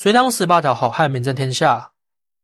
[0.00, 1.90] 隋唐十八条好汉名震天下，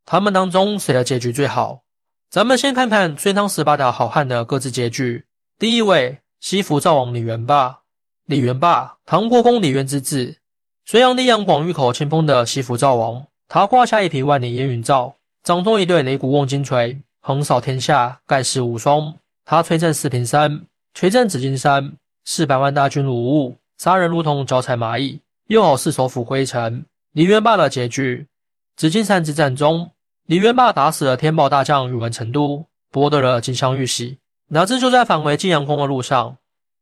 [0.05, 1.83] 他们当中谁的结局最好？
[2.29, 5.25] 咱们先看看隋唐十八条好汉的各自结局。
[5.57, 7.83] 第一位，西服赵王李元霸。
[8.27, 10.39] 李元霸，唐国公李渊之子，
[10.85, 13.25] 隋炀帝杨广玉口清风的西服赵王。
[13.47, 15.15] 他胯下一匹万里烟云罩，
[15.45, 19.15] 掌中一对擂鼓瓮金锤，横扫天下，盖世无双。
[19.45, 21.93] 他吹震四平山，锤震紫金山，
[22.25, 26.85] 四百万大军如雾，杀人如同脚踩蚂蚁，又好似手抚灰尘。
[27.15, 28.27] 李元霸的结局：
[28.75, 29.93] 紫金山之战中，
[30.27, 34.19] 李元霸打死了天宝大将宇文成都，博得了金镶玉玺。
[34.49, 36.39] 哪知就在返回晋阳宫的路上，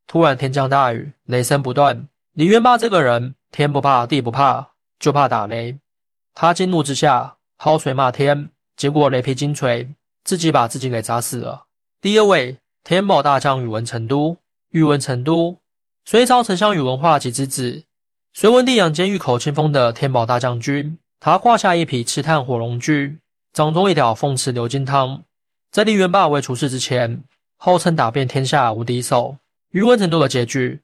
[0.07, 2.09] 突然天降大雨，雷声不断。
[2.33, 5.79] 李元霸这个人，天不怕地不怕，就怕打雷。
[6.33, 11.67] 他惊怒之下，抛水骂天，结果雷劈金锤，自己把自己给砸死了。
[12.01, 14.39] 第二位，天宝大将宇文成都。
[14.71, 15.59] 宇文成都，
[16.07, 17.85] 隋朝丞相宇文化及之子，
[18.35, 20.99] 隋文帝杨坚御口清风的天宝大将军。
[21.21, 23.19] 他胯下一匹赤炭火龙驹，
[23.53, 25.23] 掌中一条凤翅流金汤。
[25.71, 27.23] 在李元霸未出世之前，
[27.59, 29.37] 号称打遍天下无敌手。
[29.73, 30.81] 宇文成都的结局：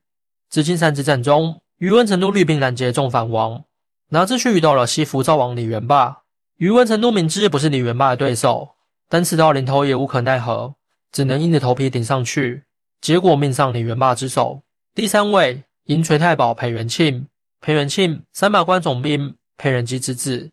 [0.50, 3.64] 紫金山之战中，宇文成都率兵拦截众反王。
[4.10, 6.18] 哪知却遇到了西服赵王李元霸，
[6.58, 8.68] 宇文成都明知不是李元霸的对手，
[9.08, 10.74] 但刺到临头也无可奈何，
[11.10, 12.64] 只能硬着头皮顶上去，
[13.00, 14.62] 结果命丧李元霸之手。
[14.94, 17.26] 第三位，银锤太保裴元庆。
[17.60, 20.52] 裴元庆，三马关总兵裴仁基之子，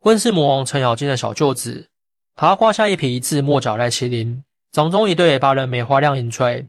[0.00, 1.88] 温氏魔王程咬金的小舅子。
[2.34, 6.66] 他胯下一匹一字墨角赖麒麟，掌中一对八人梅花亮银锤。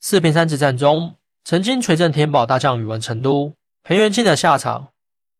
[0.00, 3.52] 四平山之战中，曾经锤震天宝大将宇文成都。
[3.82, 4.88] 裴元庆的下场。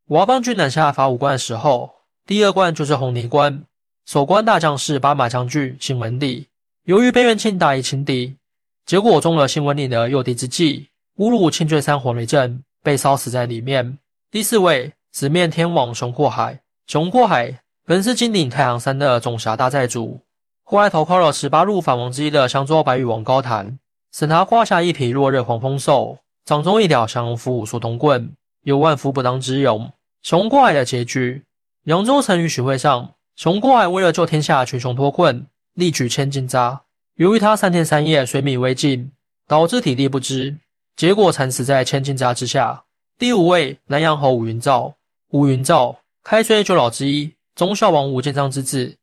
[0.06, 1.91] 瓦邦军南下伐武关的时候，
[2.27, 3.64] 第二关就是红泥关，
[4.05, 6.47] 守关大将是八马将军辛文帝。
[6.84, 8.36] 由于裴元庆大意轻敌，
[8.84, 13.98] 结果中了辛文帝的诱敌之计，侮辱庆罪山火雷阵，被烧死在里面。
[14.31, 16.61] 第四位，直面天王熊阔海。
[16.87, 20.20] 熊阔海本是金顶太行山的总辖大寨主，
[20.62, 23.77] 后来投靠了十八路反王之一的香州白羽王高谭，
[24.12, 29.91] 使他胯下一匹落日黄蜂兽，掌中一条降龙伏虎缩铜棍，有万夫不当之勇。
[30.22, 31.43] 熊过海的结局：
[31.87, 35.44] 扬州城与许会上，熊过海为了救天下群雄脱困，
[35.75, 36.83] 力举千斤扎。
[37.16, 39.10] 由于他三天三夜水米未进，
[39.49, 40.56] 导致体力不支，
[40.94, 42.84] 结果惨死在千斤扎之下。
[43.19, 44.97] 第五位，南阳侯武云照。
[45.31, 48.99] 武云照，开隋九老之一，忠孝王武建章之子，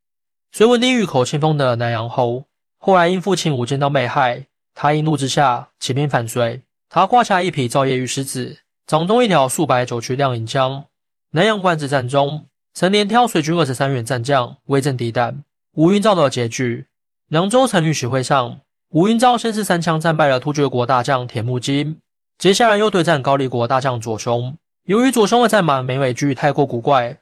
[0.51, 2.43] 隋文帝御口清风的南阳侯。
[2.77, 6.61] 后来因父亲武建章被害，他一怒之下起兵反隋。
[6.89, 10.85] 他胯下一匹照夜玉狮子，掌中一条数百九曲亮银枪。
[11.31, 12.45] 南阳关之战中，
[12.75, 15.43] 曾连挑水军二十三员战将威震敌胆。
[15.71, 16.85] 吴云照的结局：
[17.29, 18.59] 凉州城与许会上，
[18.89, 21.97] 吴云照先是三枪战败了突厥国大将铁木金，
[22.37, 24.55] 接下来又对战高丽国大将左雄。
[24.85, 27.17] 由于左雄的战马眉尾具太过古怪，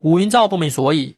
[0.00, 1.16] 武云照不明所以，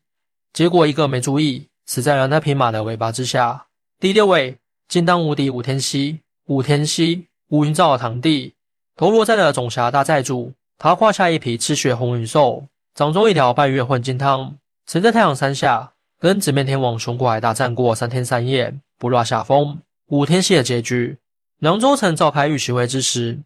[0.53, 3.66] 结果一个没注意，死在了那匹马的尾巴之下。
[4.00, 4.56] 第六位，
[4.88, 6.20] 金当无敌武天锡。
[6.47, 8.54] 武天锡，武云照的堂弟，
[8.97, 10.53] 投落在了总辖大寨主。
[10.76, 19.78] 他胯下一匹赤血红云兽，掌中一条半月混金汤，曾在太阳山下跟紫面天王熊过海大战过三天三夜，不落下风。
[20.09, 21.16] 武天锡的结局：
[21.62, 23.41] 凉州城召开御史会之时，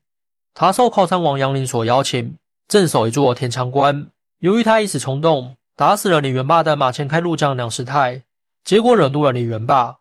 [0.54, 2.34] 他受靠山王杨林所邀请，
[2.66, 4.06] 镇守一座天枪关。
[4.38, 8.22] 由于他一时冲动，打死了李元霸的马前开路将梁师泰，
[8.65, 9.99] 结果惹怒了李元霸，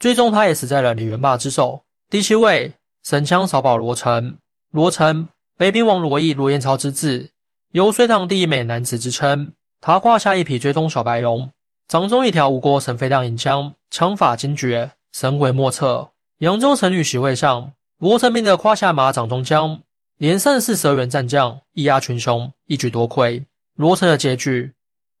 [0.00, 1.84] 最终他也死在了李元霸之手。
[2.10, 2.74] 第七位，
[3.04, 4.38] 神枪扫宝罗成，
[4.72, 5.28] 罗成。
[5.56, 7.30] 北平王罗毅、罗彦超之子，
[7.70, 9.52] 有隋唐第一美男子之称。
[9.80, 11.48] 他胯下一匹追踪小白龙，
[11.86, 16.08] 掌中一条吴国神飞亮银枪，枪法精绝，神鬼莫测。
[16.42, 19.80] 扬州城女许会上，罗成兵的胯下马掌中枪，
[20.16, 23.46] 连胜四十二员战将，一压群雄，一举夺魁。
[23.76, 24.72] 罗成的结局：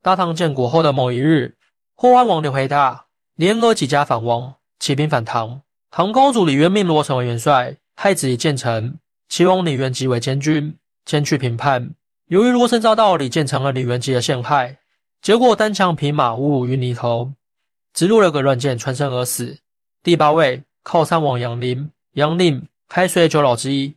[0.02, 1.54] 大唐建国后的某一日，
[1.94, 3.04] 霍安王刘黑大
[3.36, 5.62] 联合几家反王，起兵反唐。
[5.92, 8.98] 唐高祖李渊命罗成为元帅，太子李建成。
[9.28, 11.94] 齐王李元吉为监军，前去平叛。
[12.26, 14.78] 由于罗成遭到李建成和李元吉的陷害，
[15.20, 17.30] 结果单枪匹马误入淤泥头，
[17.94, 19.58] 直入了个乱箭，穿身而死。
[20.02, 23.94] 第八位靠山王杨林，杨林开水九老之一，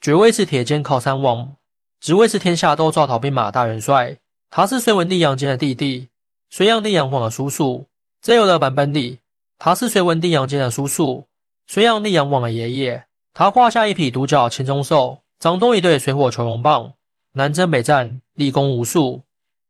[0.00, 1.56] 爵位是铁肩靠山王，
[2.00, 4.16] 职位是天下都招讨兵马大元帅。
[4.50, 6.08] 他是隋文帝杨坚的弟弟，
[6.48, 7.86] 隋炀帝杨广的叔叔。
[8.22, 9.18] 这有的版本里，
[9.58, 11.26] 他是隋文帝杨坚的叔叔，
[11.66, 13.04] 隋炀帝杨广的爷爷。
[13.34, 16.92] 他胯下一匹独角青鬃兽，掌中一对水火囚龙棒，
[17.32, 19.22] 南征北战，立功无数，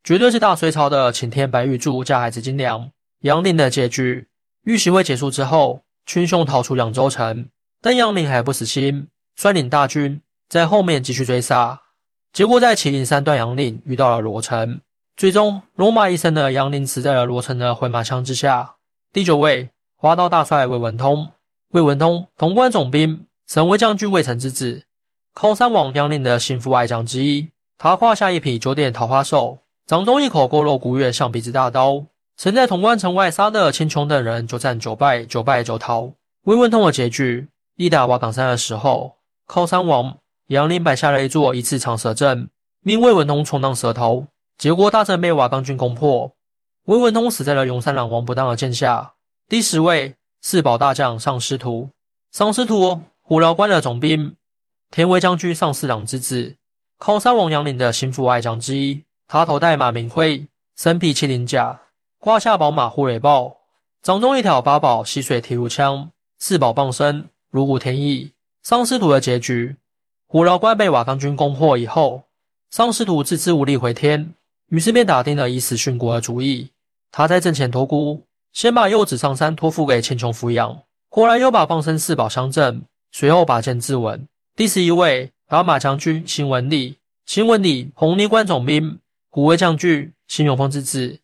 [0.05, 2.91] 绝对是大隋朝的擎天白玉柱加海紫金梁。
[3.21, 4.29] 杨林的结局，
[4.63, 7.51] 玉玺会结束之后，群雄逃出扬州城，
[7.83, 11.83] 但杨林还不死心，率领大军在后面继续追杀。
[12.33, 14.81] 结果在祁连山段杨岭遇到了罗成，
[15.19, 18.77] 最终戎马一生的杨林死在了罗成的回马枪之下。
[19.13, 21.29] 第九位，花刀大帅魏文通。
[21.73, 24.85] 魏文通，潼关总兵，神威将军魏成之子，
[25.35, 27.51] 靠山王杨林的心腹爱将之一。
[27.77, 32.07] 他胯下一匹九点桃花兽，掌中一口勾肉古月象鼻子大刀，
[32.39, 36.13] 曾在潼关城外杀的秦琼等人，九战九败，九败九逃。
[36.45, 42.49] 魏文通的结局，一打瓦岗山的时候，靠山王杨林摆下了一座一次长蛇阵，
[42.85, 46.33] 命魏文通充当蛇头，结果大阵被瓦岗军攻破，
[46.85, 49.15] 魏文通死在了永山狼王不当的剑下。
[49.49, 50.15] 第十位。
[50.41, 51.91] 四宝大将上师徒，
[52.31, 54.37] 上师徒虎牢关的总兵，
[54.89, 56.55] 田威将军上四郎之子，
[56.97, 59.03] 靠山王杨林的心腹爱将之一。
[59.27, 60.47] 他头戴马明盔，
[60.77, 61.81] 身披麒麟甲，
[62.21, 63.59] 胯下宝马护雷豹，
[64.03, 66.11] 掌中一条八宝吸水铁路枪。
[66.41, 68.33] 四宝傍身，如虎添翼。
[68.65, 69.77] 上师徒的结局：
[70.27, 72.25] 虎牢关被瓦岗军攻破以后，
[72.71, 74.35] 上师徒自知无力回天，
[74.69, 76.71] 于是便打定了以死殉国的主意。
[77.13, 78.25] 他在阵前托孤。
[78.53, 82.83] 先把幼子上山托付给千琼抚养，后来又把放生四宝相赠，
[83.13, 84.27] 随后拔剑自刎。
[84.57, 88.99] 第十一位，白马将军秦文礼，秦文礼，红泥关总兵，
[89.31, 91.21] 虎威将军，秦永丰之子，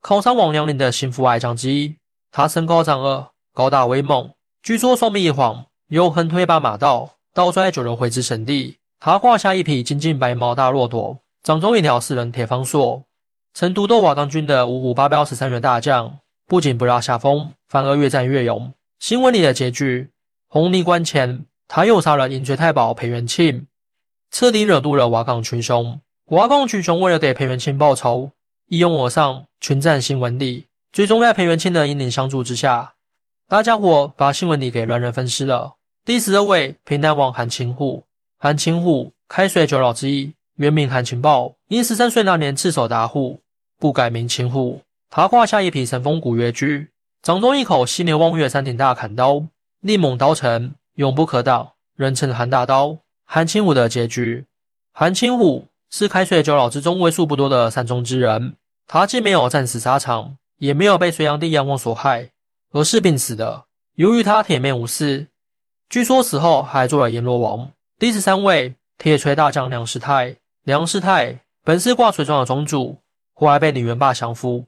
[0.00, 1.96] 考上王阳林的心腹爱将之一。
[2.32, 4.30] 他身高丈二，高大威猛，
[4.62, 8.76] 据说双臂一晃，有横推八马道，倒拽九人回之神地。
[8.98, 13.02] 他胯下一匹金金白毛大骆驼，掌中一条四人铁方槊，
[13.54, 16.18] 曾独斗瓦岗军的五虎八彪十三员大将。
[16.46, 18.72] 不仅不落下风，反而越战越勇。
[18.98, 20.10] 新闻里的结局：
[20.48, 23.66] 红泥关前，他又杀了银锤太保裴元庆，
[24.32, 26.00] 彻底惹怒了瓦岗群雄。
[26.26, 28.32] 瓦岗群雄为了给裴元庆报仇，
[28.70, 30.68] 一拥而上，群战新闻里。
[30.92, 32.94] 最终在裴元庆的引领相助之下，
[33.48, 35.74] 大家伙把新闻里给乱人分尸了。
[36.04, 38.04] 第十二位，平南王韩擒虎。
[38.38, 43.40] 韩擒虎，开水九老之一，原名韩擒豹，因十三岁那年赤手打虎，
[43.76, 44.80] 不改名擒虎。
[45.10, 46.90] 他胯下一匹神风古月驹，
[47.22, 49.44] 掌中一口犀牛望月山顶大砍刀，
[49.80, 52.96] 力猛刀沉，永不可挡，人称韩大刀。
[53.24, 54.44] 韩青虎的结局：
[54.92, 58.54] 韩青虎是开水九老之中为数不多的善终之人，
[58.86, 62.30] 他既没有战死沙场，也没有被隋炀帝杨王所害，
[62.70, 63.64] 而是病死的。
[63.96, 65.26] 由于他铁面无私，
[65.88, 67.72] 据说死后还做了阎罗王。
[67.98, 72.98] 第十三位铁锤大将梁师太，梁师太本是挂锤庄的庄主，
[73.34, 74.64] 后来被李元霸降服。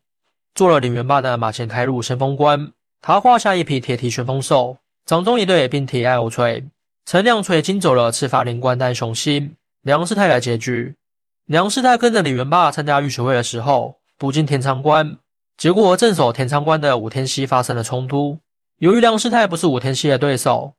[0.55, 4.77] 做了李元霸的马前开路先锋官，他胯下一匹铁蹄旋风兽，
[5.07, 6.65] 掌中一对并铁爱欧锤，
[7.07, 9.57] 陈亮锤惊走了赤发灵官丹雄心。
[9.83, 10.95] 梁世泰的结局：
[11.47, 15.19] 梁世泰跟着李元霸参加御学会的时候，不进天仓关，
[15.57, 18.39] 结果和镇守天仓关的武天锡发生了冲突。
[18.79, 20.75] 由于梁世泰不是武天锡的对手，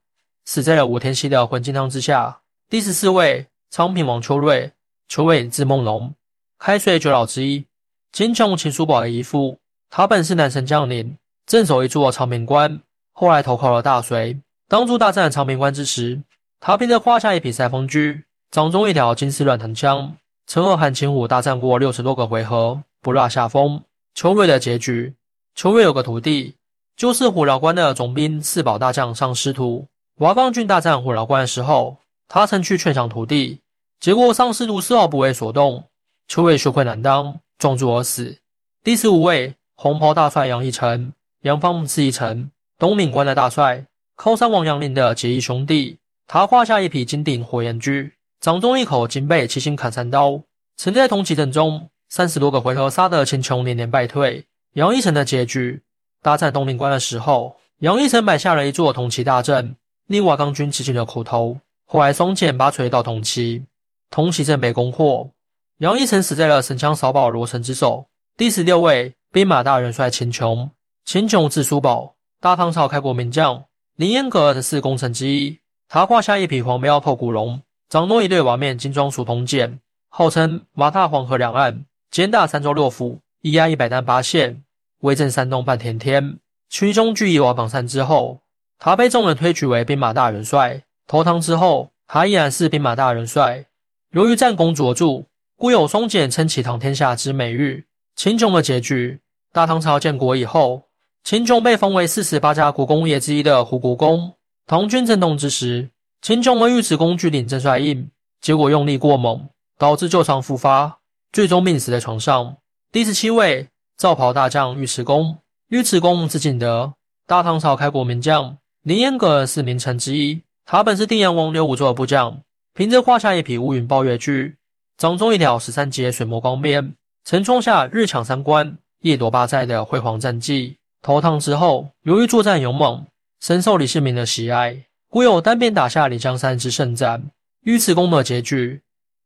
[0.45, 2.39] 死在了武天锡的魂金汤之下。
[2.69, 4.71] 第十四位，昌平王邱瑞，
[5.10, 6.15] 邱瑞字梦龙，
[6.57, 7.65] 开岁九老之一，
[8.13, 9.60] 金琼秦叔宝的姨父。
[9.89, 12.81] 他本是南神将领，镇守一座长平关，
[13.12, 14.39] 后来投靠了大隋。
[14.69, 16.24] 当初大战长平关之时，
[16.62, 20.15] 他凭着胯下一匹赛风驹，掌中一条金丝软藤枪，
[20.45, 23.84] 曾和韩擒虎大战过六十多个回合，不落下风。
[24.13, 25.13] 邱瑞的结局：
[25.56, 26.56] 邱瑞有个徒弟，
[26.95, 29.88] 就是虎牢关的总兵四宝大将上师徒。
[30.18, 31.98] 瓦岗军大战虎牢关的时候，
[32.28, 33.62] 他曾去劝降徒弟，
[34.00, 35.86] 结果上师徒丝毫不为所动。
[36.28, 38.38] 邱瑞羞愧难当，撞柱而死。
[38.84, 39.56] 第十五位。
[39.75, 45.98] 红袍大帅杨义成，杨方是一成，东敏关的大帅，靠山王杨林的结义兄弟。
[46.27, 50.41] 他胯下一匹金顶火焰驹，掌中一口金背七星砍山刀，
[50.75, 54.45] 曾在同期阵中三十多个回合杀得秦琼连连败退。
[54.73, 55.81] 杨一成的结局：
[56.21, 61.57] 大战东岭关的时候，杨一成摆下了一座铜旗大阵，令瓦岗军吃尽了苦头。
[61.85, 63.63] 后来松剑拔锤到铜旗，
[64.09, 65.31] 铜旗阵被攻破，
[65.77, 68.07] 杨一成死在了神枪扫宝罗成之手。
[68.35, 69.13] 第十六位。
[69.31, 70.69] 兵马大元帅秦琼，
[71.05, 73.63] 秦琼字叔宝，大唐朝开国名将，
[73.95, 75.57] 凌烟阁的四功臣之一。
[75.88, 77.59] 他胯下一匹黄标透骨龙，
[77.93, 84.63] 掌中一对瓦面金装数铜剑，号称瓦踏黄河两岸，肩大三州六府，一压一百担八县，
[85.01, 86.39] 威震山东半田天。
[86.71, 88.41] 群雄聚义瓦榜山之后，
[88.79, 90.81] 他被众人推举为兵马大元帅。
[91.05, 93.67] 投唐之后，他依然是兵马大元帅。
[94.09, 97.85] 由于战功卓著，故有松简称起唐天下之美誉。
[98.15, 99.19] 秦琼的结局。
[99.51, 100.85] 大唐朝建国以后，
[101.23, 104.33] 秦琼被封为四十八家国公爷之一的胡国公。
[104.65, 105.91] 唐军震动之时，
[106.24, 111.00] 秦琼为尉迟恭据领郑帅印，结果用力过猛，导致旧伤复发，
[111.34, 112.56] 最终病死在床上。
[112.94, 115.39] 第十七位，赵袍大将尉迟恭。
[115.68, 116.94] 尉迟恭字景德，
[117.27, 120.42] 大唐朝开国名将，凌烟阁是名臣之一。
[120.65, 122.39] 他本是定阳王刘武作的部将，
[122.74, 124.56] 凭着胯下一匹乌云抱月驹，
[124.96, 126.96] 掌中一条十三节水墨光鞭。
[127.25, 130.77] 曾创下日抢三关、夜夺八寨的辉煌战绩。
[131.01, 133.06] 投唐之后，由于作战勇猛，
[133.42, 137.29] 深受李世民的喜爱，故有单边打下李江山之胜战。
[137.65, 138.82] 尉迟恭的结局，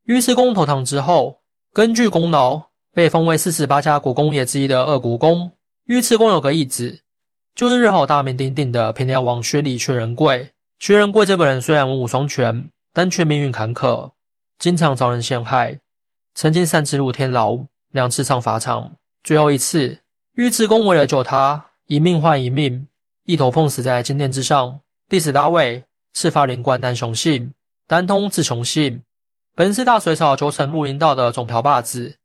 [0.08, 1.40] 尉迟恭投唐之后，
[1.72, 5.50] 根据功劳被封为四十八家国公爷之一的二国公。
[5.86, 7.00] 尉迟恭有个义子，
[7.56, 10.50] 就是日后大名鼎鼎的平凉王薛礼薛仁贵。
[10.78, 14.12] 薛仁贵这个人虽然文武双全，但却命运坎坷，
[14.60, 15.80] 经常遭人陷害，
[16.36, 17.60] 曾经三次入天牢，
[17.94, 18.92] 两次上法场。
[19.24, 20.00] 最后一次，
[20.34, 22.90] 尉迟恭为了救他，一命换一命，
[23.24, 24.82] 一头碰死在金殿之上。
[25.10, 27.54] 第十大位，赤发灵官丹雄信，
[27.88, 29.04] 丹通字雄信，
[29.56, 32.18] 本是大隋朝九省木林道的总瓢把子。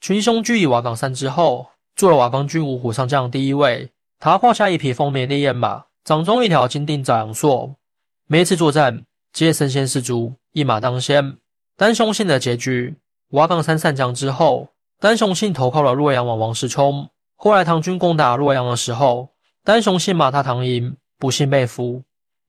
[0.00, 1.68] 群雄聚义瓦岗山之后。
[1.94, 7.76] 做了瓦岗军五虎上将第一位，他胯下一匹丰棉烈焰马，掌中一条金锭斩阳槊。
[8.26, 11.36] 每次作战皆身先士卒，一马当先。
[11.76, 12.96] 丹雄信的结局，
[13.28, 17.08] 瓦岗山散将之后，丹雄信投靠了洛阳王王世充。
[17.36, 19.28] 后来唐军攻打洛阳的时候，
[19.62, 22.02] 丹雄信马踏唐营，不幸被俘。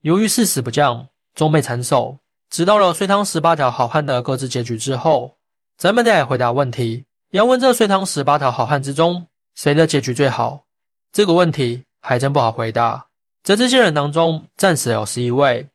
[0.06, 2.16] 由于誓死不降，终被斩首。
[2.48, 5.36] 知道了隋唐十八条好汉的各自结局之后，
[5.76, 7.04] 咱们再来回答问题。
[7.32, 9.26] 要问这隋唐十八条好汉之中。
[9.56, 10.62] 谁的结局最好？
[11.10, 13.04] 这个问题还真不好回答。
[13.42, 15.66] 在这些人当中，战死有十一位，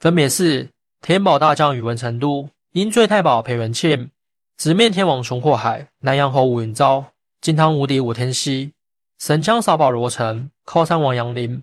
[0.00, 0.68] 分别是
[1.00, 4.10] 天宝大将宇文成都、阴罪太保裴元庆、
[4.58, 7.02] 直面天王熊祸海、南阳侯武云昭、
[7.40, 8.70] 金汤无敌武天锡、
[9.18, 11.62] 神枪少保罗成、靠山王杨林、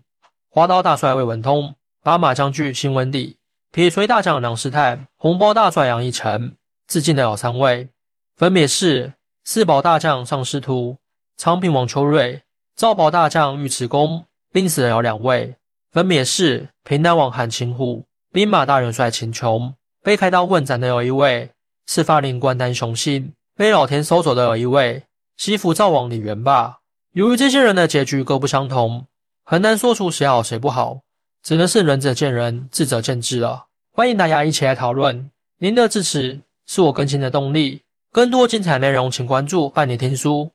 [0.50, 1.76] 花刀大帅魏文通、
[2.06, 3.38] 八马将军辛文帝、
[3.72, 6.54] 铁锤大将梁师泰、红包大帅杨义成。
[6.88, 7.90] 致敬的有三位，
[8.36, 10.98] 分别是四宝大将尚师徒。
[11.36, 12.44] 昌平王秋瑞、
[12.76, 15.56] 赵宝大将尉迟恭，病死的有两位，
[15.92, 19.74] 分别是平南王韩擒虎、兵马大元帅秦琼。
[20.04, 21.50] 被开刀问斩的有一位，
[21.88, 25.02] 是发令官丹雄信；被老田收走的有一位，
[25.38, 26.78] 西服赵王李元霸。
[27.14, 29.08] 由于这些人的结局各不相同，
[29.44, 31.00] 很难说出谁好谁不好，
[31.46, 33.68] 只能是仁者见仁，智者见智了。
[33.92, 37.84] 欢迎大家一起来讨论，您的支持是我更新的动力。
[38.12, 40.50] 更多精彩内容，请关注伴你听书。